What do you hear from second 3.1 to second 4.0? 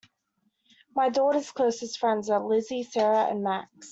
and Max.